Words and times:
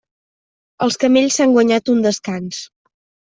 Els 0.85 0.97
camells 1.03 1.37
s'han 1.39 1.53
guanyat 1.57 1.93
un 1.97 2.01
descans. 2.09 2.63